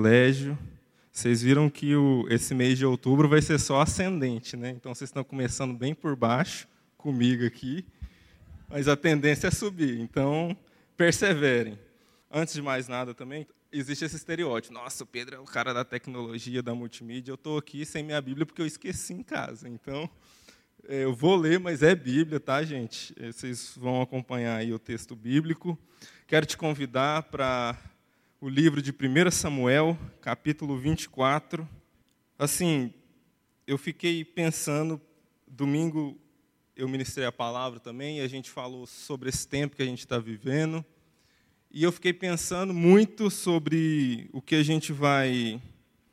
[0.00, 0.58] privilégio.
[1.12, 4.70] Vocês viram que o, esse mês de outubro vai ser só ascendente, né?
[4.70, 6.66] Então vocês estão começando bem por baixo,
[6.96, 7.84] comigo aqui,
[8.66, 10.00] mas a tendência é subir.
[10.00, 10.56] Então,
[10.96, 11.78] perseverem.
[12.30, 14.72] Antes de mais nada também, existe esse estereótipo.
[14.72, 17.32] Nossa, o Pedro é o cara da tecnologia, da multimídia.
[17.32, 19.68] Eu estou aqui sem minha Bíblia porque eu esqueci em casa.
[19.68, 20.08] Então,
[20.88, 23.14] é, eu vou ler, mas é Bíblia, tá, gente?
[23.20, 25.78] É, vocês vão acompanhar aí o texto bíblico.
[26.26, 27.76] Quero te convidar para
[28.42, 31.68] o livro de 1 Samuel, capítulo 24.
[32.38, 32.90] Assim,
[33.66, 34.98] eu fiquei pensando,
[35.46, 36.18] domingo
[36.74, 40.18] eu ministrei a palavra também, a gente falou sobre esse tempo que a gente está
[40.18, 40.82] vivendo.
[41.70, 45.60] E eu fiquei pensando muito sobre o que a gente vai,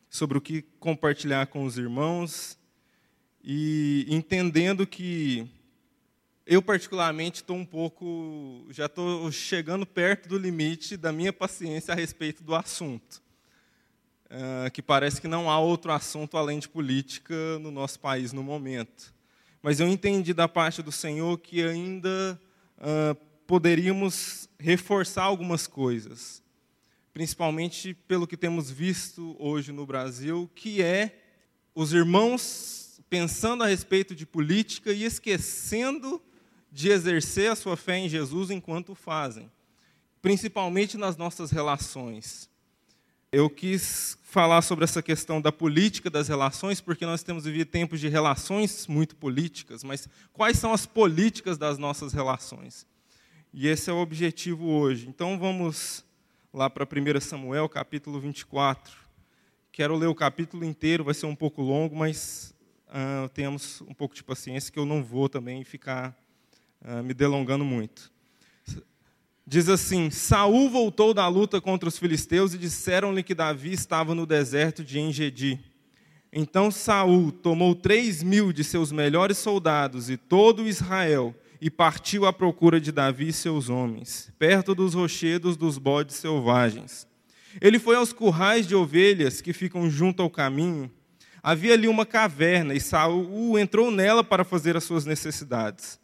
[0.10, 2.60] sobre o que compartilhar com os irmãos,
[3.42, 5.48] e entendendo que
[6.48, 11.96] eu, particularmente, estou um pouco, já estou chegando perto do limite da minha paciência a
[11.96, 13.22] respeito do assunto.
[14.28, 18.44] Uh, que parece que não há outro assunto além de política no nosso país no
[18.44, 19.14] momento.
[19.62, 22.40] Mas eu entendi da parte do Senhor que ainda
[22.78, 26.42] uh, poderíamos reforçar algumas coisas,
[27.14, 31.20] principalmente pelo que temos visto hoje no Brasil, que é
[31.76, 36.22] os irmãos pensando a respeito de política e esquecendo
[36.78, 39.52] de exercer a sua fé em Jesus enquanto fazem,
[40.22, 42.48] principalmente nas nossas relações.
[43.32, 48.00] Eu quis falar sobre essa questão da política das relações, porque nós temos vivido tempos
[48.00, 52.86] de relações muito políticas, mas quais são as políticas das nossas relações?
[53.52, 55.08] E esse é o objetivo hoje.
[55.10, 56.06] Então vamos
[56.54, 58.96] lá para 1 Samuel, capítulo 24.
[59.72, 62.54] Quero ler o capítulo inteiro, vai ser um pouco longo, mas
[62.90, 66.16] uh, tenhamos um pouco de paciência, que eu não vou também ficar
[66.82, 68.12] uh, me delongando muito.
[69.46, 74.26] Diz assim: Saul voltou da luta contra os filisteus e disseram-lhe que Davi estava no
[74.26, 75.58] deserto de Engedi.
[76.34, 82.34] Então Saul tomou três mil de seus melhores soldados e todo Israel e partiu à
[82.34, 87.08] procura de Davi e seus homens, perto dos rochedos dos bodes selvagens.
[87.62, 90.92] Ele foi aos currais de ovelhas que ficam junto ao caminho.
[91.42, 96.00] Havia ali uma caverna e Saul entrou nela para fazer as suas necessidades.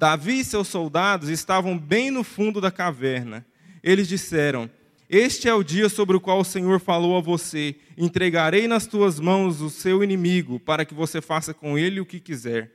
[0.00, 3.44] Davi e seus soldados estavam bem no fundo da caverna.
[3.82, 4.70] Eles disseram:
[5.10, 9.20] Este é o dia sobre o qual o Senhor falou a você: Entregarei nas tuas
[9.20, 12.72] mãos o seu inimigo, para que você faça com ele o que quiser.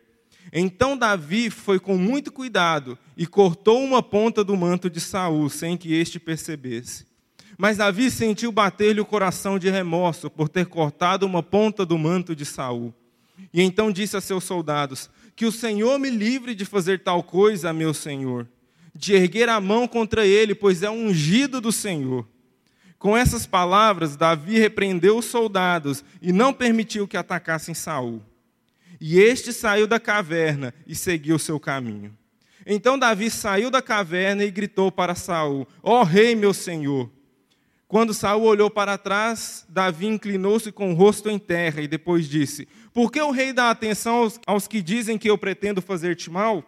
[0.53, 5.75] Então Davi foi com muito cuidado e cortou uma ponta do manto de Saul, sem
[5.75, 7.07] que este percebesse.
[7.57, 12.35] Mas Davi sentiu bater-lhe o coração de remorso por ter cortado uma ponta do manto
[12.35, 12.93] de Saul.
[13.51, 17.73] E então disse a seus soldados: que o Senhor me livre de fazer tal coisa
[17.73, 18.47] meu Senhor,
[18.93, 22.25] de erguer a mão contra ele, pois é ungido do Senhor.
[22.97, 28.23] Com essas palavras, Davi repreendeu os soldados e não permitiu que atacassem Saul.
[28.99, 32.17] E este saiu da caverna e seguiu seu caminho.
[32.65, 37.11] Então Davi saiu da caverna e gritou para Saul: Ó oh, rei, meu senhor!
[37.95, 42.67] Quando Saul olhou para trás, Davi inclinou-se com o rosto em terra e depois disse:
[42.93, 46.61] Por que o rei dá atenção aos, aos que dizem que eu pretendo fazer-te mal?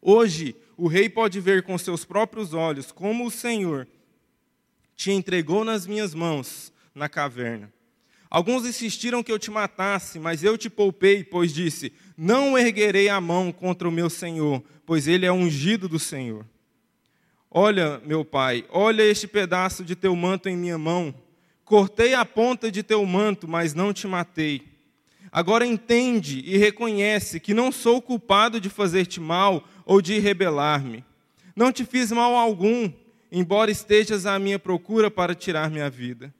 [0.00, 3.86] Hoje o rei pode ver com seus próprios olhos como o Senhor
[4.96, 7.70] te entregou nas minhas mãos na caverna.
[8.30, 13.20] Alguns insistiram que eu te matasse, mas eu te poupei, pois disse: Não erguerei a
[13.20, 16.46] mão contra o meu senhor, pois ele é ungido do Senhor.
[17.56, 21.14] Olha, meu pai, olha este pedaço de teu manto em minha mão.
[21.64, 24.62] Cortei a ponta de teu manto, mas não te matei.
[25.30, 31.04] Agora entende e reconhece que não sou culpado de fazer-te mal ou de rebelar-me.
[31.54, 32.90] Não te fiz mal algum,
[33.30, 36.34] embora estejas à minha procura para tirar minha vida.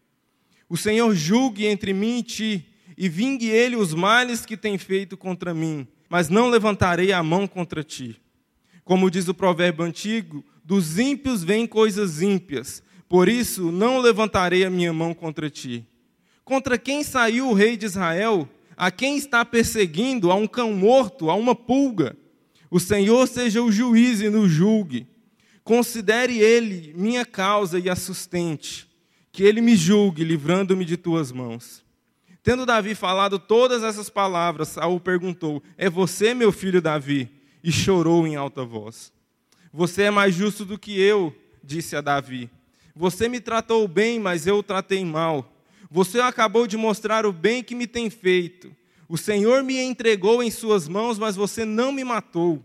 [0.69, 5.17] O Senhor julgue entre mim e ti, e vingue ele os males que tem feito
[5.17, 8.21] contra mim, mas não levantarei a mão contra ti.
[8.83, 14.70] Como diz o provérbio antigo, dos ímpios vêm coisas ímpias, por isso não levantarei a
[14.70, 15.87] minha mão contra ti.
[16.44, 18.49] Contra quem saiu o rei de Israel?
[18.76, 20.31] A quem está perseguindo?
[20.31, 22.16] A um cão morto, a uma pulga.
[22.70, 25.06] O Senhor seja o juiz e nos julgue.
[25.62, 28.88] Considere ele minha causa e a sustente.
[29.31, 31.84] Que ele me julgue, livrando-me de tuas mãos.
[32.43, 37.31] Tendo Davi falado todas essas palavras, Saul perguntou: É você, meu filho Davi?
[37.62, 39.12] E chorou em alta voz.
[39.76, 42.49] Você é mais justo do que eu, disse a Davi.
[42.94, 45.53] Você me tratou bem, mas eu o tratei mal.
[45.91, 48.71] Você acabou de mostrar o bem que me tem feito.
[49.09, 52.65] O Senhor me entregou em suas mãos, mas você não me matou.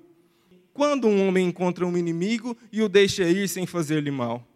[0.72, 4.48] Quando um homem encontra um inimigo e o deixa ir sem fazer-lhe mal?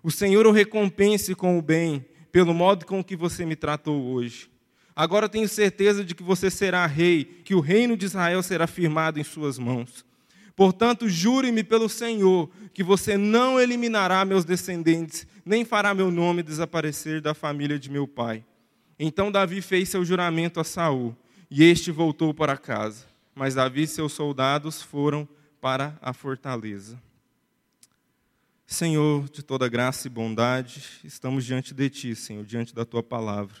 [0.00, 4.48] O Senhor o recompense com o bem, pelo modo com que você me tratou hoje.
[4.94, 9.18] Agora tenho certeza de que você será rei, que o reino de Israel será firmado
[9.18, 10.06] em suas mãos.
[10.56, 17.20] Portanto, jure-me pelo Senhor que você não eliminará meus descendentes, nem fará meu nome desaparecer
[17.20, 18.42] da família de meu pai.
[18.98, 21.14] Então Davi fez seu juramento a Saul,
[21.50, 23.04] e este voltou para casa.
[23.34, 25.28] Mas Davi e seus soldados foram
[25.60, 26.98] para a fortaleza.
[28.66, 33.56] Senhor de toda graça e bondade, estamos diante de Ti, Senhor, diante da Tua palavra.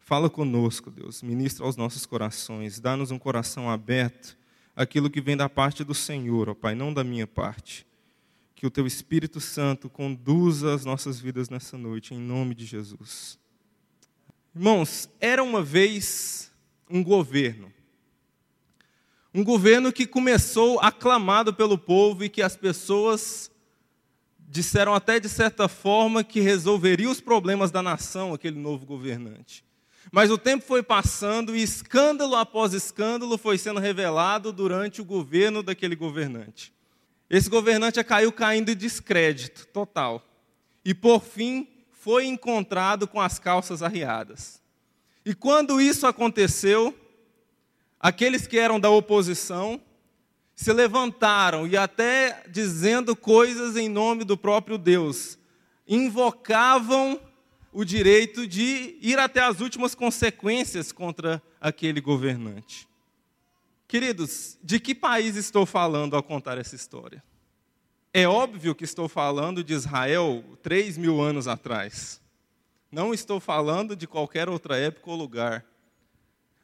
[0.00, 4.36] Fala conosco, Deus, ministra aos nossos corações, dá-nos um coração aberto,
[4.74, 7.86] aquilo que vem da parte do Senhor, ó Pai, não da minha parte.
[8.54, 13.38] Que o Teu Espírito Santo conduza as nossas vidas nessa noite, em nome de Jesus.
[14.54, 16.52] Irmãos, era uma vez
[16.88, 17.72] um governo.
[19.32, 23.50] Um governo que começou aclamado pelo povo e que as pessoas
[24.38, 29.64] disseram até de certa forma que resolveria os problemas da nação, aquele novo governante.
[30.12, 35.62] Mas o tempo foi passando e escândalo após escândalo foi sendo revelado durante o governo
[35.62, 36.72] daquele governante.
[37.28, 40.24] Esse governante caiu caindo em descrédito total.
[40.84, 44.60] E por fim foi encontrado com as calças arriadas.
[45.24, 46.94] E quando isso aconteceu,
[47.98, 49.80] aqueles que eram da oposição
[50.54, 55.38] se levantaram e até dizendo coisas em nome do próprio Deus,
[55.88, 57.18] invocavam
[57.74, 62.88] o direito de ir até as últimas consequências contra aquele governante.
[63.88, 67.22] Queridos, de que país estou falando ao contar essa história?
[68.12, 72.22] É óbvio que estou falando de Israel três mil anos atrás.
[72.92, 75.66] Não estou falando de qualquer outra época ou lugar.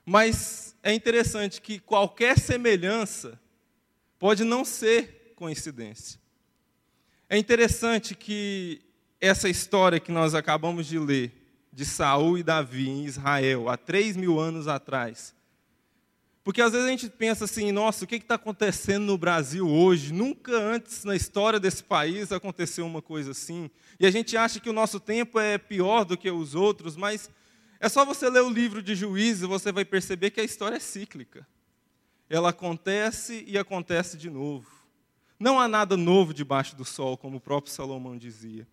[0.06, 3.38] Mas é interessante que qualquer semelhança
[4.16, 6.20] pode não ser coincidência.
[7.28, 8.80] É interessante que
[9.20, 11.32] essa história que nós acabamos de ler,
[11.72, 15.34] de Saul e Davi em Israel, há três mil anos atrás,
[16.42, 20.12] porque às vezes a gente pensa assim, nossa, o que está acontecendo no Brasil hoje?
[20.12, 23.70] Nunca antes na história desse país aconteceu uma coisa assim.
[24.00, 27.30] E a gente acha que o nosso tempo é pior do que os outros, mas
[27.78, 30.76] é só você ler o livro de Juízes e você vai perceber que a história
[30.76, 31.46] é cíclica
[32.30, 34.70] ela acontece e acontece de novo.
[35.36, 38.68] Não há nada novo debaixo do sol, como o próprio Salomão dizia.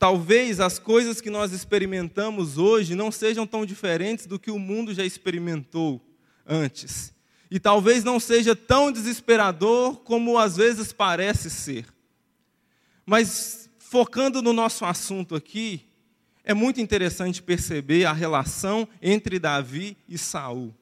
[0.00, 4.94] Talvez as coisas que nós experimentamos hoje não sejam tão diferentes do que o mundo
[4.94, 6.00] já experimentou
[6.46, 7.12] antes.
[7.50, 11.84] E talvez não seja tão desesperador como às vezes parece ser.
[13.04, 15.86] Mas focando no nosso assunto aqui,
[16.42, 20.74] é muito interessante perceber a relação entre Davi e Saul.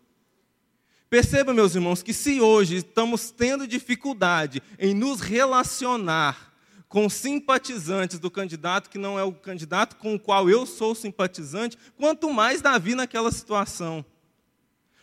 [1.10, 6.47] Perceba, meus irmãos, que se hoje estamos tendo dificuldade em nos relacionar
[6.88, 11.76] com simpatizantes do candidato que não é o candidato com o qual eu sou simpatizante,
[11.96, 14.05] quanto mais Davi naquela situação.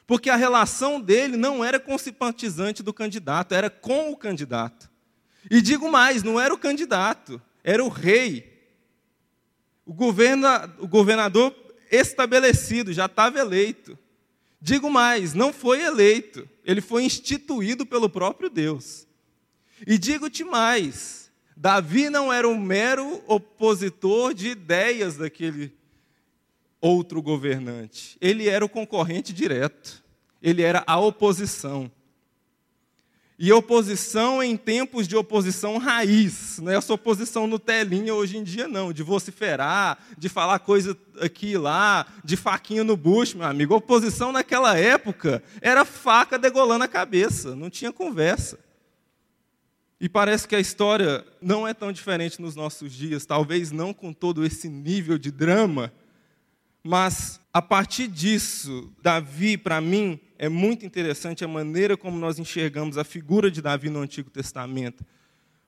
[0.07, 4.89] Porque a relação dele não era com o simpatizante do candidato, era com o candidato.
[5.49, 8.53] E digo mais, não era o candidato, era o rei.
[9.85, 11.55] O, governa, o governador
[11.91, 13.97] estabelecido, já estava eleito.
[14.59, 19.05] Digo mais, não foi eleito, ele foi instituído pelo próprio Deus.
[19.85, 21.24] E digo-te mais,
[21.55, 25.73] Davi não era um mero opositor de ideias daquele
[26.81, 28.17] outro governante.
[28.19, 30.03] Ele era o concorrente direto.
[30.41, 31.89] Ele era a oposição.
[33.37, 38.43] E oposição em tempos de oposição raiz, não é essa oposição no telinha hoje em
[38.43, 43.45] dia, não, de vociferar, de falar coisa aqui e lá, de faquinha no bucho, meu
[43.45, 43.75] amigo.
[43.75, 48.57] Oposição naquela época era faca degolando a cabeça, não tinha conversa.
[50.05, 54.13] E parece que a história não é tão diferente nos nossos dias, talvez não com
[54.13, 55.91] todo esse nível de drama,
[56.83, 62.99] mas a partir disso, Davi, para mim, é muito interessante a maneira como nós enxergamos
[62.99, 65.03] a figura de Davi no Antigo Testamento.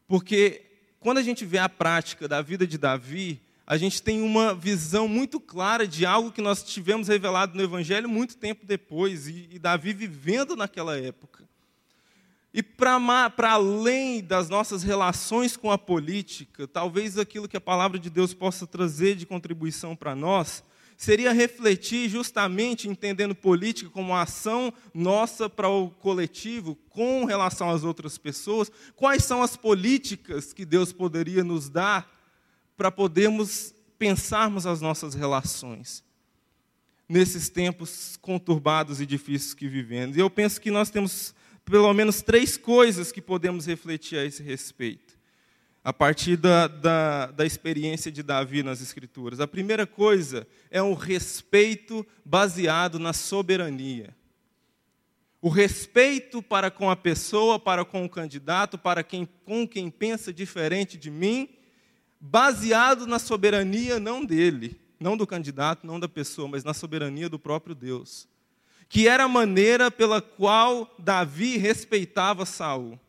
[0.07, 0.61] Porque
[0.99, 5.07] quando a gente vê a prática da vida de Davi, a gente tem uma visão
[5.07, 9.93] muito clara de algo que nós tivemos revelado no Evangelho muito tempo depois, e, Davi
[9.93, 11.47] vivendo naquela época.
[12.53, 18.09] E para além das nossas relações com a política, talvez aquilo que a palavra de
[18.09, 20.63] Deus possa trazer de contribuição para nós
[20.97, 28.17] seria refletir justamente entendendo política como ação nossa para o coletivo com relação às outras
[28.17, 32.11] pessoas, quais são as políticas que Deus poderia nos dar
[32.75, 36.03] para podermos pensarmos as nossas relações
[37.07, 40.17] nesses tempos conturbados e difíceis que vivemos.
[40.17, 41.33] E eu penso que nós temos
[41.69, 45.17] pelo menos três coisas que podemos refletir a esse respeito.
[45.83, 49.39] a partir da, da, da, experiência de Davi nas Escrituras.
[49.39, 54.13] A primeira coisa é um respeito baseado na soberania.
[55.41, 60.33] O respeito para com a pessoa, para com o candidato, para quem, com quem pensa
[60.33, 61.47] diferente de mim,
[62.19, 67.39] baseado na soberania não dele, não do candidato, não da pessoa, mas na soberania do
[67.39, 68.27] próprio Deus.
[68.89, 72.99] Que era a maneira pela qual Davi respeitava Saul.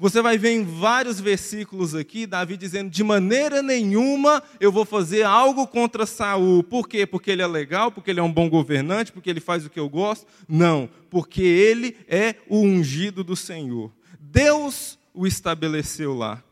[0.00, 5.24] Você vai ver em vários versículos aqui Davi dizendo: de maneira nenhuma eu vou fazer
[5.24, 6.62] algo contra Saul.
[6.62, 7.04] Por quê?
[7.04, 9.80] Porque ele é legal, porque ele é um bom governante, porque ele faz o que
[9.80, 10.26] eu gosto?
[10.48, 13.92] Não, porque ele é o ungido do Senhor.
[14.20, 16.44] Deus o estabeleceu lá.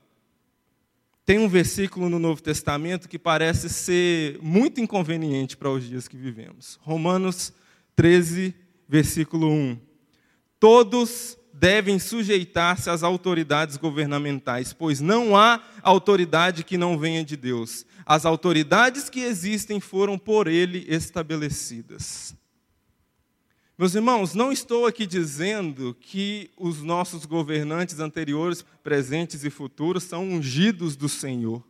[1.25, 6.16] Tem um versículo no Novo Testamento que parece ser muito inconveniente para os dias que
[6.16, 6.80] vivemos.
[6.82, 7.52] Romanos
[7.97, 8.55] 13,
[8.87, 9.81] versículo 1.
[10.61, 17.87] Todos devem sujeitar-se às autoridades governamentais, pois não há autoridade que não venha de Deus.
[18.05, 22.37] As autoridades que existem foram por ele estabelecidas.
[23.79, 30.25] Meus irmãos, não estou aqui dizendo que os nossos governantes anteriores, presentes e futuros são
[30.25, 31.62] ungidos do Senhor,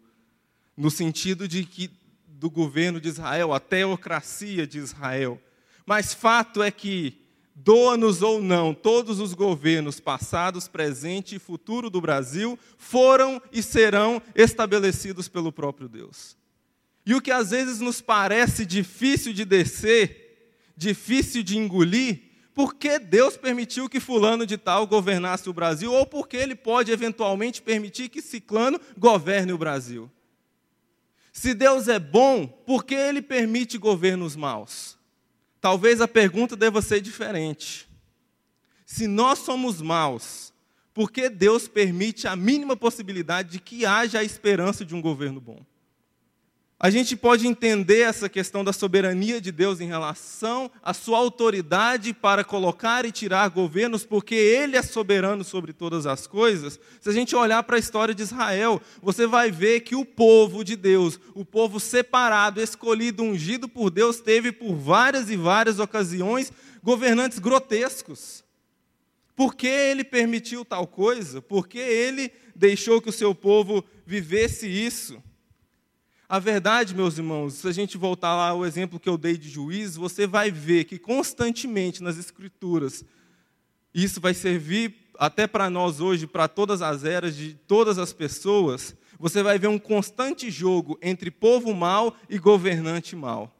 [0.76, 1.90] no sentido de que
[2.28, 5.40] do governo de Israel, a teocracia de Israel.
[5.86, 7.16] Mas fato é que
[7.54, 14.20] doa-nos ou não, todos os governos passados, presente e futuro do Brasil foram e serão
[14.34, 16.36] estabelecidos pelo próprio Deus.
[17.06, 22.20] E o que às vezes nos parece difícil de descer, difícil de engolir,
[22.52, 27.62] porque Deus permitiu que fulano de tal governasse o Brasil ou porque ele pode eventualmente
[27.62, 30.10] permitir que ciclano governe o Brasil.
[31.32, 34.95] Se Deus é bom, por que ele permite governos maus?
[35.66, 37.88] Talvez a pergunta deva ser diferente.
[38.84, 40.54] Se nós somos maus,
[40.94, 45.40] por que Deus permite a mínima possibilidade de que haja a esperança de um governo
[45.40, 45.66] bom?
[46.78, 52.12] A gente pode entender essa questão da soberania de Deus em relação à sua autoridade
[52.12, 56.78] para colocar e tirar governos, porque Ele é soberano sobre todas as coisas.
[57.00, 60.62] Se a gente olhar para a história de Israel, você vai ver que o povo
[60.62, 66.52] de Deus, o povo separado, escolhido, ungido por Deus, teve por várias e várias ocasiões
[66.82, 68.44] governantes grotescos.
[69.34, 71.40] Por que Ele permitiu tal coisa?
[71.40, 75.22] Por que Ele deixou que o seu povo vivesse isso?
[76.28, 79.48] A verdade, meus irmãos, se a gente voltar lá ao exemplo que eu dei de
[79.48, 83.04] juiz, você vai ver que constantemente nas Escrituras,
[83.94, 88.96] isso vai servir até para nós hoje, para todas as eras de todas as pessoas,
[89.16, 93.56] você vai ver um constante jogo entre povo mau e governante mau.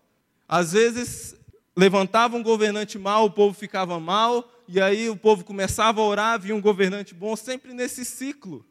[0.49, 1.37] Às vezes,
[1.77, 6.41] levantava um governante mau, o povo ficava mal, e aí o povo começava a orar,
[6.41, 8.67] vinha um governante bom, sempre nesse ciclo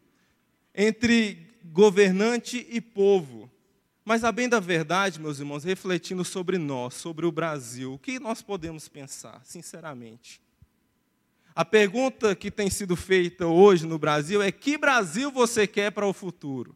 [0.77, 3.49] entre governante e povo.
[4.07, 8.19] Mas, a bem da verdade, meus irmãos, refletindo sobre nós, sobre o Brasil, o que
[8.19, 10.39] nós podemos pensar, sinceramente?
[11.55, 16.05] A pergunta que tem sido feita hoje no Brasil é: que Brasil você quer para
[16.05, 16.75] o futuro?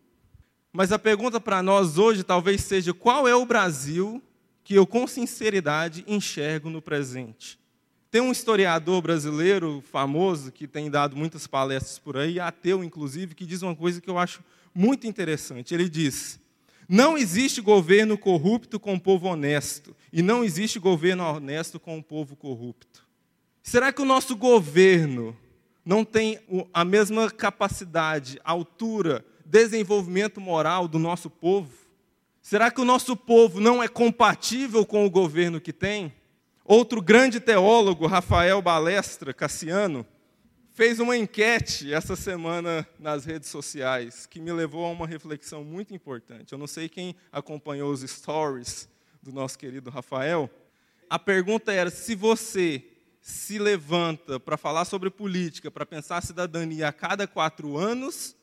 [0.73, 4.23] Mas a pergunta para nós hoje talvez seja: qual é o Brasil
[4.63, 7.59] que eu, com sinceridade, enxergo no presente?
[8.09, 13.45] Tem um historiador brasileiro famoso que tem dado muitas palestras por aí, ateu inclusive, que
[13.45, 14.43] diz uma coisa que eu acho
[14.73, 15.75] muito interessante.
[15.75, 16.39] Ele diz
[16.91, 22.03] não existe governo corrupto com o povo honesto, e não existe governo honesto com o
[22.03, 23.07] povo corrupto.
[23.61, 25.37] Será que o nosso governo
[25.85, 26.39] não tem
[26.73, 31.71] a mesma capacidade, altura, desenvolvimento moral do nosso povo?
[32.41, 36.11] Será que o nosso povo não é compatível com o governo que tem?
[36.65, 40.03] Outro grande teólogo, Rafael Balestra Cassiano,
[40.79, 45.93] fez uma enquete essa semana nas redes sociais que me levou a uma reflexão muito
[45.93, 46.53] importante.
[46.53, 48.87] Eu não sei quem acompanhou os stories
[49.21, 50.49] do nosso querido Rafael.
[51.09, 52.81] A pergunta era se você
[53.19, 58.33] se levanta para falar sobre política, para pensar cidadania a cada quatro anos,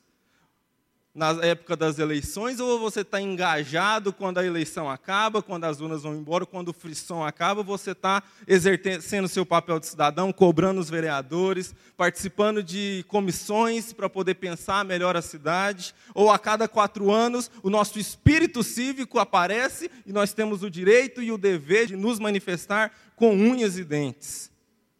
[1.17, 6.03] na época das eleições, ou você está engajado quando a eleição acaba, quando as urnas
[6.03, 10.91] vão embora, quando o frisson acaba, você está exercendo seu papel de cidadão, cobrando os
[10.91, 17.49] vereadores, participando de comissões para poder pensar melhor a cidade, ou a cada quatro anos
[17.63, 22.19] o nosso espírito cívico aparece e nós temos o direito e o dever de nos
[22.19, 24.51] manifestar com unhas e dentes.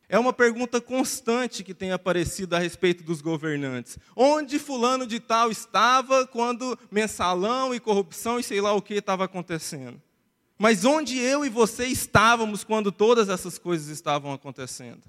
[0.09, 3.97] É uma pergunta constante que tem aparecido a respeito dos governantes.
[4.15, 9.25] Onde fulano de tal estava quando mensalão e corrupção e sei lá o que estava
[9.25, 10.01] acontecendo?
[10.57, 15.03] Mas onde eu e você estávamos quando todas essas coisas estavam acontecendo?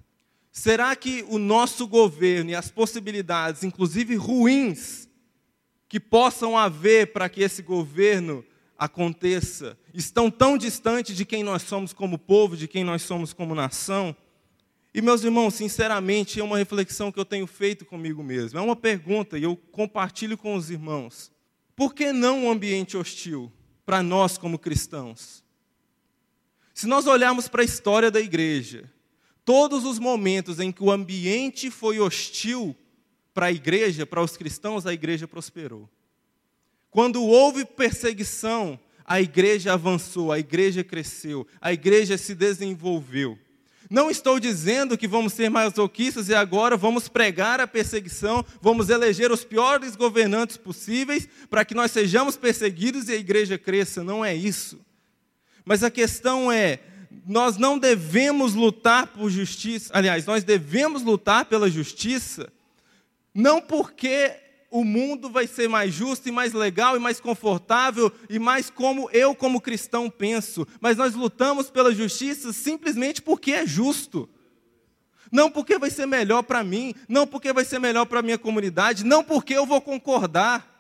[0.51, 5.09] Será que o nosso governo e as possibilidades, inclusive ruins,
[5.89, 8.45] que possam haver para que esse governo
[8.77, 13.55] aconteça, estão tão distantes de quem nós somos como povo, de quem nós somos como
[13.55, 14.15] nação.
[14.99, 18.59] E, meus irmãos, sinceramente, é uma reflexão que eu tenho feito comigo mesmo.
[18.59, 21.31] É uma pergunta e eu compartilho com os irmãos.
[21.77, 23.53] Por que não um ambiente hostil
[23.87, 25.45] para nós como cristãos?
[26.75, 28.91] Se nós olharmos para a história da igreja,
[29.45, 32.75] todos os momentos em que o ambiente foi hostil
[33.33, 35.89] para a igreja, para os cristãos, a igreja prosperou.
[36.91, 43.39] Quando houve perseguição, a igreja avançou, a igreja cresceu, a igreja se desenvolveu.
[43.91, 49.33] Não estou dizendo que vamos ser masoquistas e agora vamos pregar a perseguição, vamos eleger
[49.33, 54.05] os piores governantes possíveis para que nós sejamos perseguidos e a igreja cresça.
[54.05, 54.79] Não é isso.
[55.65, 56.81] Mas a questão é:
[57.27, 62.53] nós não devemos lutar por justiça, aliás, nós devemos lutar pela justiça,
[63.35, 68.39] não porque o mundo vai ser mais justo e mais legal e mais confortável e
[68.39, 70.67] mais como eu, como cristão, penso.
[70.81, 74.29] Mas nós lutamos pela justiça simplesmente porque é justo.
[75.31, 78.39] Não porque vai ser melhor para mim, não porque vai ser melhor para a minha
[78.39, 80.79] comunidade, não porque eu vou concordar,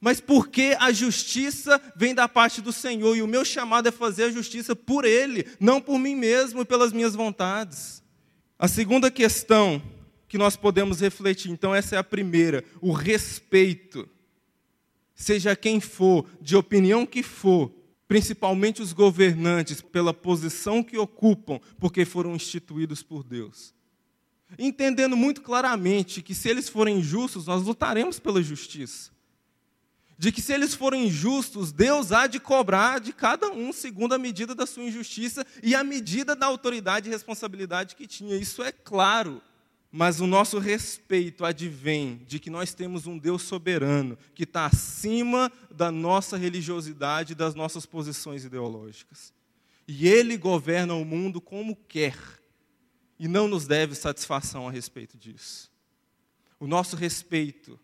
[0.00, 4.24] mas porque a justiça vem da parte do Senhor e o meu chamado é fazer
[4.24, 8.02] a justiça por Ele, não por mim mesmo e pelas minhas vontades.
[8.58, 9.82] A segunda questão
[10.32, 11.50] que nós podemos refletir.
[11.50, 14.08] Então, essa é a primeira: o respeito.
[15.14, 17.70] Seja quem for, de opinião que for,
[18.08, 23.74] principalmente os governantes, pela posição que ocupam, porque foram instituídos por Deus.
[24.58, 29.10] Entendendo muito claramente que se eles forem justos, nós lutaremos pela justiça.
[30.16, 34.18] De que se eles forem justos, Deus há de cobrar de cada um segundo a
[34.18, 38.34] medida da sua injustiça e a medida da autoridade e responsabilidade que tinha.
[38.34, 39.42] Isso é claro.
[39.94, 45.52] Mas o nosso respeito advém de que nós temos um Deus soberano que está acima
[45.70, 49.34] da nossa religiosidade e das nossas posições ideológicas.
[49.86, 52.16] E Ele governa o mundo como quer
[53.18, 55.70] e não nos deve satisfação a respeito disso.
[56.58, 57.78] O nosso respeito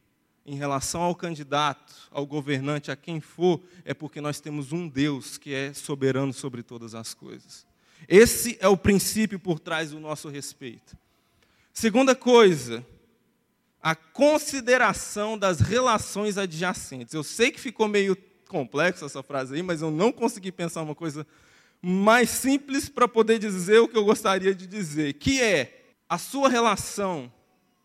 [0.46, 5.36] em relação ao candidato, ao governante, a quem for, é porque nós temos um Deus
[5.36, 7.66] que é soberano sobre todas as coisas.
[8.08, 10.96] Esse é o princípio por trás do nosso respeito.
[11.80, 12.84] Segunda coisa,
[13.80, 17.14] a consideração das relações adjacentes.
[17.14, 18.16] Eu sei que ficou meio
[18.48, 21.24] complexa essa frase aí, mas eu não consegui pensar uma coisa
[21.80, 26.48] mais simples para poder dizer o que eu gostaria de dizer, que é a sua
[26.48, 27.32] relação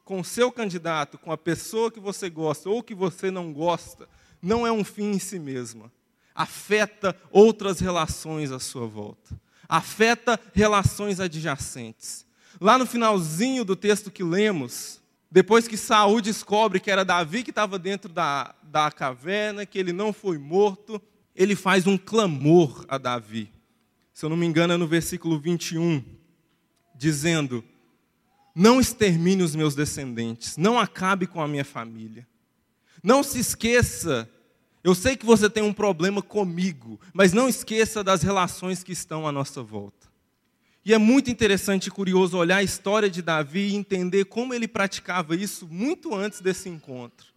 [0.03, 4.09] com o seu candidato, com a pessoa que você gosta ou que você não gosta,
[4.41, 5.91] não é um fim em si mesma.
[6.33, 9.39] Afeta outras relações à sua volta.
[9.69, 12.25] Afeta relações adjacentes.
[12.63, 17.49] Lá no finalzinho do texto que lemos, depois que Saul descobre que era Davi que
[17.49, 21.01] estava dentro da, da caverna, que ele não foi morto,
[21.35, 23.51] ele faz um clamor a Davi.
[24.13, 26.01] Se eu não me engano, é no versículo 21,
[26.95, 27.61] dizendo:
[28.55, 32.25] Não extermine os meus descendentes, não acabe com a minha família.
[33.03, 34.29] Não se esqueça,
[34.81, 39.27] eu sei que você tem um problema comigo, mas não esqueça das relações que estão
[39.27, 40.02] à nossa volta.
[40.85, 44.67] E é muito interessante e curioso olhar a história de Davi e entender como ele
[44.67, 47.33] praticava isso muito antes desse encontro.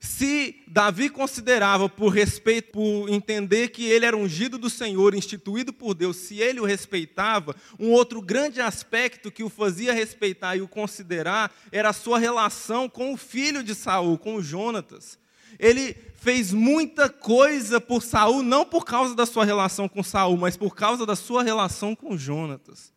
[0.00, 5.94] Se Davi considerava, por respeito, por entender que ele era ungido do Senhor, instituído por
[5.94, 10.66] Deus, se ele o respeitava, um outro grande aspecto que o fazia respeitar e o
[10.66, 15.18] considerar era a sua relação com o filho de Saul, com Jonatas.
[15.56, 20.56] Ele fez muita coisa por Saul, não por causa da sua relação com Saul, mas
[20.56, 22.92] por causa da sua relação com Jonatas.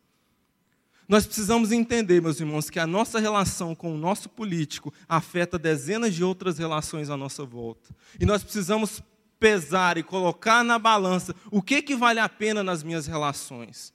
[1.08, 6.14] Nós precisamos entender, meus irmãos, que a nossa relação com o nosso político afeta dezenas
[6.14, 7.92] de outras relações à nossa volta.
[8.20, 9.02] E nós precisamos
[9.40, 13.92] pesar e colocar na balança o que, que vale a pena nas minhas relações.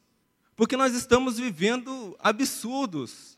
[0.58, 3.31] Porque nós estamos vivendo absurdos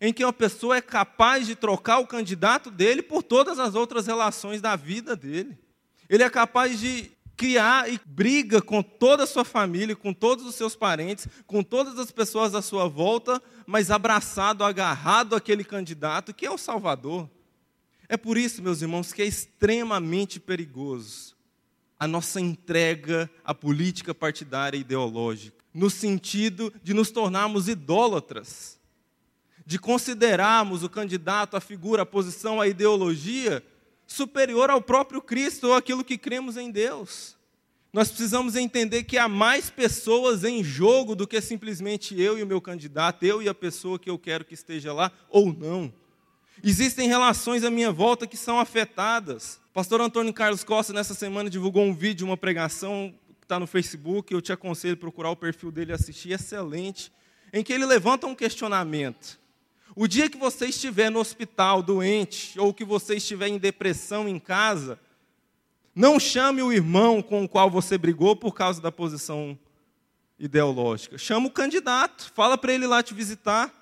[0.00, 4.06] em que uma pessoa é capaz de trocar o candidato dele por todas as outras
[4.06, 5.58] relações da vida dele.
[6.08, 10.54] Ele é capaz de criar e briga com toda a sua família, com todos os
[10.54, 16.46] seus parentes, com todas as pessoas à sua volta, mas abraçado, agarrado àquele candidato que
[16.46, 17.28] é o Salvador.
[18.08, 21.36] É por isso, meus irmãos, que é extremamente perigoso
[22.00, 28.77] a nossa entrega à política partidária e ideológica, no sentido de nos tornarmos idólatras
[29.68, 33.62] de considerarmos o candidato, a figura, a posição, a ideologia
[34.06, 37.36] superior ao próprio Cristo ou aquilo que cremos em Deus.
[37.92, 42.46] Nós precisamos entender que há mais pessoas em jogo do que simplesmente eu e o
[42.46, 45.92] meu candidato, eu e a pessoa que eu quero que esteja lá ou não.
[46.64, 49.60] Existem relações à minha volta que são afetadas.
[49.74, 54.32] Pastor Antônio Carlos Costa, nessa semana, divulgou um vídeo, uma pregação que está no Facebook.
[54.32, 56.32] Eu te aconselho a procurar o perfil dele e assistir.
[56.32, 57.12] Excelente.
[57.52, 59.38] Em que ele levanta um questionamento.
[60.00, 64.38] O dia que você estiver no hospital doente, ou que você estiver em depressão em
[64.38, 64.96] casa,
[65.92, 69.58] não chame o irmão com o qual você brigou por causa da posição
[70.38, 71.18] ideológica.
[71.18, 73.74] Chama o candidato, fala para ele lá te visitar.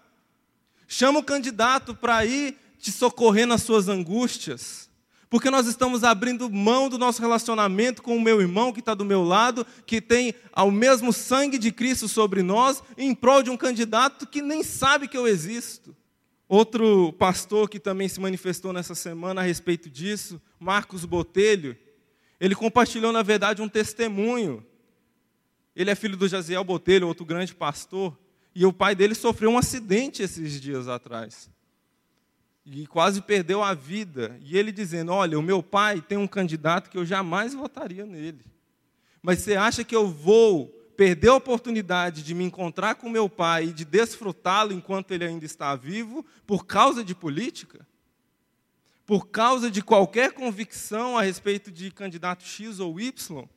[0.88, 4.88] Chama o candidato para ir te socorrer nas suas angústias.
[5.28, 9.04] Porque nós estamos abrindo mão do nosso relacionamento com o meu irmão que está do
[9.04, 13.56] meu lado, que tem ao mesmo sangue de Cristo sobre nós, em prol de um
[13.56, 15.94] candidato que nem sabe que eu existo.
[16.48, 21.76] Outro pastor que também se manifestou nessa semana a respeito disso, Marcos Botelho,
[22.38, 24.64] ele compartilhou, na verdade, um testemunho.
[25.74, 28.16] Ele é filho do Jaziel Botelho, outro grande pastor,
[28.54, 31.50] e o pai dele sofreu um acidente esses dias atrás.
[32.64, 34.38] E quase perdeu a vida.
[34.40, 38.44] E ele dizendo: Olha, o meu pai tem um candidato que eu jamais votaria nele.
[39.22, 43.66] Mas você acha que eu vou perder a oportunidade de me encontrar com meu pai
[43.66, 47.86] e de desfrutá-lo enquanto ele ainda está vivo por causa de política?
[49.06, 53.48] por causa de qualquer convicção a respeito de candidato X ou Y.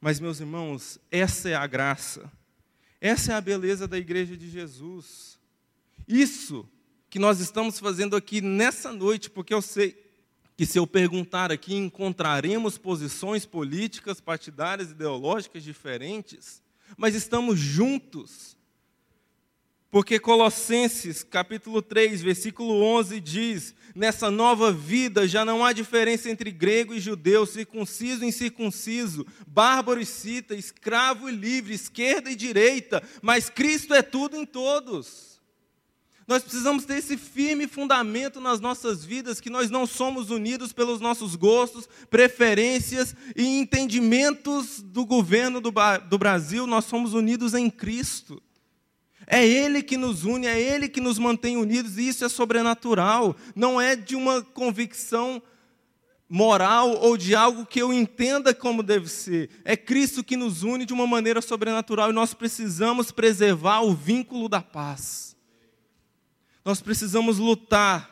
[0.00, 2.32] Mas, meus irmãos, essa é a graça,
[2.98, 5.38] essa é a beleza da igreja de Jesus.
[6.08, 6.66] Isso
[7.10, 10.02] que nós estamos fazendo aqui nessa noite, porque eu sei
[10.56, 16.62] que se eu perguntar aqui, encontraremos posições políticas, partidárias, ideológicas diferentes,
[16.96, 18.56] mas estamos juntos.
[19.90, 26.50] Porque Colossenses, capítulo 3, versículo 11 diz: nessa nova vida já não há diferença entre
[26.50, 33.02] grego e judeu, circunciso e incircunciso, bárbaro e cita, escravo e livre, esquerda e direita,
[33.22, 35.35] mas Cristo é tudo em todos.
[36.26, 41.00] Nós precisamos ter esse firme fundamento nas nossas vidas que nós não somos unidos pelos
[41.00, 45.72] nossos gostos, preferências e entendimentos do governo do,
[46.08, 48.42] do Brasil, nós somos unidos em Cristo.
[49.24, 53.36] É Ele que nos une, é Ele que nos mantém unidos, e isso é sobrenatural,
[53.54, 55.40] não é de uma convicção
[56.28, 59.48] moral ou de algo que eu entenda como deve ser.
[59.64, 64.48] É Cristo que nos une de uma maneira sobrenatural e nós precisamos preservar o vínculo
[64.48, 65.35] da paz.
[66.66, 68.10] Nós precisamos lutar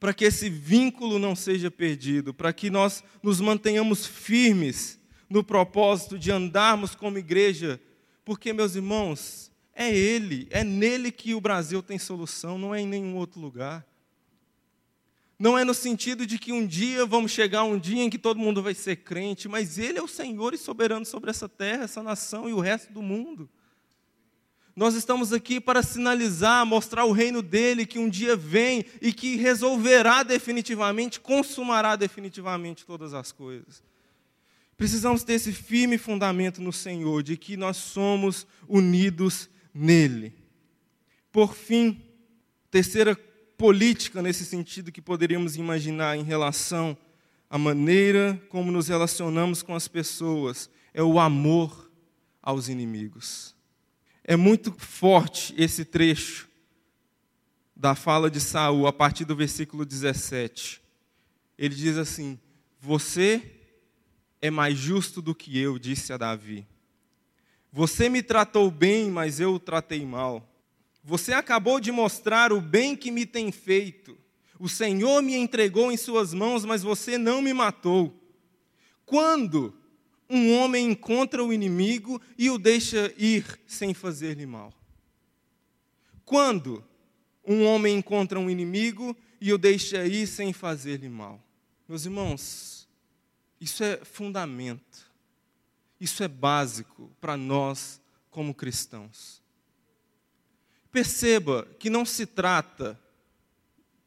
[0.00, 4.98] para que esse vínculo não seja perdido, para que nós nos mantenhamos firmes
[5.30, 7.80] no propósito de andarmos como igreja,
[8.24, 12.88] porque, meus irmãos, é Ele, é nele que o Brasil tem solução, não é em
[12.88, 13.86] nenhum outro lugar.
[15.38, 18.40] Não é no sentido de que um dia vamos chegar um dia em que todo
[18.40, 22.02] mundo vai ser crente, mas Ele é o Senhor e soberano sobre essa terra, essa
[22.02, 23.48] nação e o resto do mundo.
[24.78, 29.34] Nós estamos aqui para sinalizar, mostrar o reino dele que um dia vem e que
[29.34, 33.82] resolverá definitivamente, consumará definitivamente todas as coisas.
[34.76, 40.32] Precisamos ter esse firme fundamento no Senhor, de que nós somos unidos nele.
[41.32, 42.00] Por fim,
[42.70, 43.16] terceira
[43.56, 46.96] política nesse sentido que poderíamos imaginar em relação
[47.50, 51.90] à maneira como nos relacionamos com as pessoas é o amor
[52.40, 53.57] aos inimigos.
[54.30, 56.50] É muito forte esse trecho
[57.74, 60.82] da fala de Saul a partir do versículo 17.
[61.56, 62.38] Ele diz assim:
[62.78, 63.42] Você
[64.38, 66.66] é mais justo do que eu, disse a Davi.
[67.72, 70.46] Você me tratou bem, mas eu o tratei mal.
[71.02, 74.14] Você acabou de mostrar o bem que me tem feito.
[74.58, 78.14] O Senhor me entregou em suas mãos, mas você não me matou.
[79.06, 79.74] Quando
[80.28, 84.72] um homem encontra o inimigo e o deixa ir sem fazer-lhe mal?
[86.24, 86.84] Quando
[87.44, 91.42] um homem encontra um inimigo e o deixa ir sem fazer-lhe mal?
[91.88, 92.88] Meus irmãos,
[93.60, 95.08] isso é fundamento.
[96.00, 99.42] Isso é básico para nós como cristãos.
[100.92, 102.98] Perceba que não se trata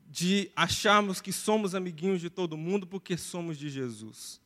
[0.07, 4.40] de acharmos que somos amiguinhos de todo mundo porque somos de Jesus.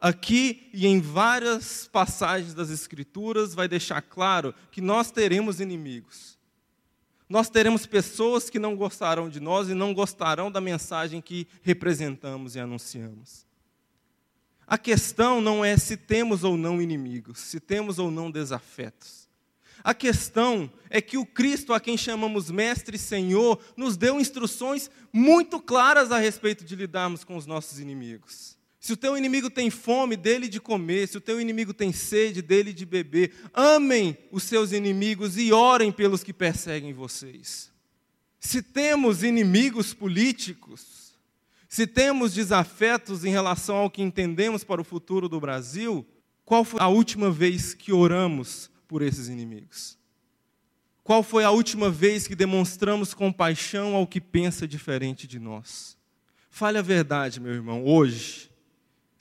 [0.00, 6.36] Aqui e em várias passagens das Escrituras vai deixar claro que nós teremos inimigos.
[7.28, 12.54] Nós teremos pessoas que não gostarão de nós e não gostarão da mensagem que representamos
[12.54, 13.46] e anunciamos.
[14.66, 19.26] A questão não é se temos ou não inimigos, se temos ou não desafetos.
[19.82, 24.90] A questão é que o Cristo, a quem chamamos Mestre e Senhor, nos deu instruções
[25.12, 28.55] muito claras a respeito de lidarmos com os nossos inimigos.
[28.86, 31.08] Se o teu inimigo tem fome, dele de comer.
[31.08, 33.32] Se o teu inimigo tem sede, dele de beber.
[33.52, 37.72] Amem os seus inimigos e orem pelos que perseguem vocês.
[38.38, 41.18] Se temos inimigos políticos,
[41.68, 46.06] se temos desafetos em relação ao que entendemos para o futuro do Brasil,
[46.44, 49.98] qual foi a última vez que oramos por esses inimigos?
[51.02, 55.98] Qual foi a última vez que demonstramos compaixão ao que pensa diferente de nós?
[56.48, 58.48] Fale a verdade, meu irmão, hoje,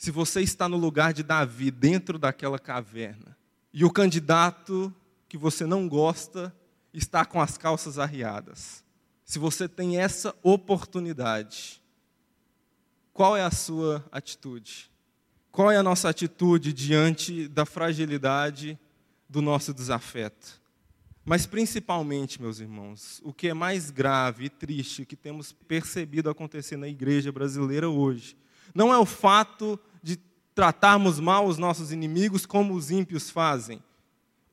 [0.06, 3.36] se você está no lugar de Davi, dentro daquela caverna,
[3.74, 4.94] e o candidato
[5.28, 6.56] que você não gosta
[6.94, 8.84] está com as calças arriadas,
[9.24, 11.82] se você tem essa oportunidade,
[13.12, 14.92] qual é a sua atitude?
[15.52, 18.78] Qual é a nossa atitude diante da fragilidade
[19.28, 20.62] do nosso desafeto?
[21.26, 26.78] Mas principalmente, meus irmãos, o que é mais grave e triste que temos percebido acontecer
[26.78, 28.38] na igreja brasileira hoje,
[28.76, 29.80] não é o fato
[30.56, 33.84] tratarmos mal os nossos inimigos como os ímpios fazem.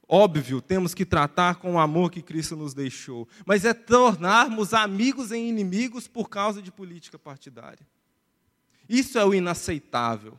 [0.09, 5.31] Óbvio, temos que tratar com o amor que Cristo nos deixou, mas é tornarmos amigos
[5.31, 7.87] em inimigos por causa de política partidária.
[8.89, 10.39] Isso é o inaceitável.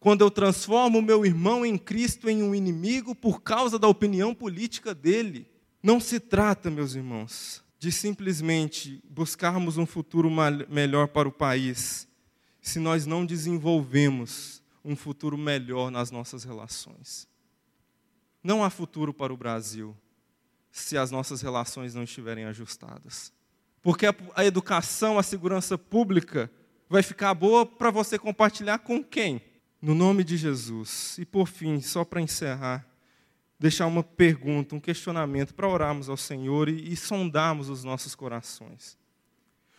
[0.00, 4.92] Quando eu transformo meu irmão em Cristo em um inimigo por causa da opinião política
[4.92, 5.46] dele.
[5.80, 10.28] Não se trata, meus irmãos, de simplesmente buscarmos um futuro
[10.68, 12.08] melhor para o país,
[12.60, 17.28] se nós não desenvolvemos um futuro melhor nas nossas relações.
[18.42, 19.96] Não há futuro para o Brasil
[20.70, 23.32] se as nossas relações não estiverem ajustadas.
[23.82, 26.50] Porque a educação, a segurança pública
[26.88, 29.42] vai ficar boa para você compartilhar com quem?
[29.80, 31.16] No nome de Jesus.
[31.18, 32.86] E por fim, só para encerrar,
[33.58, 38.98] deixar uma pergunta, um questionamento para orarmos ao Senhor e, e sondarmos os nossos corações.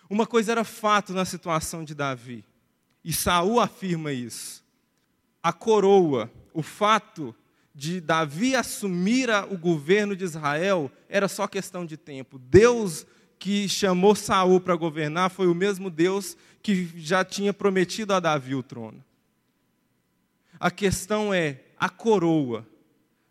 [0.10, 2.46] Uma coisa era fato na situação de Davi,
[3.04, 4.63] e Saul afirma isso.
[5.44, 7.36] A coroa, o fato
[7.76, 12.40] de Davi assumir o governo de Israel era só questão de tempo.
[12.40, 13.06] Deus
[13.38, 18.56] que chamou Saul para governar foi o mesmo Deus que já tinha prometido a Davi
[18.56, 19.04] o trono.
[20.58, 22.66] A questão é: a coroa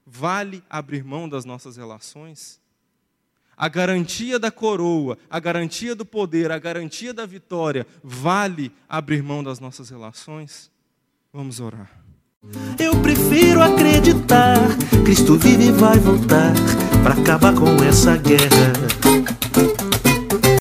[0.05, 2.61] vale abrir mão das nossas relações?
[3.57, 9.43] A garantia da coroa, a garantia do poder, a garantia da vitória, vale abrir mão
[9.43, 10.71] das nossas relações?
[11.33, 12.02] Vamos orar.
[12.77, 14.59] Eu prefiro acreditar,
[15.05, 16.53] Cristo vive e vai voltar
[17.01, 18.73] para acabar com essa guerra.